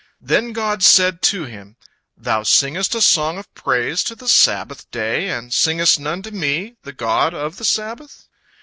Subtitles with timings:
[0.19, 1.75] Then God said to him,
[2.17, 6.73] "Thou singest a song of praise to the Sabbath day, and singest none to Me,
[6.81, 8.27] the God of the Sabbath?"